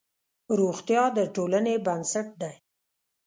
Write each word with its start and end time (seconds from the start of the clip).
روغتیا 0.59 1.03
د 1.17 1.19
ټولنې 1.35 1.75
بنسټ 1.85 2.27
دی. 2.41 2.55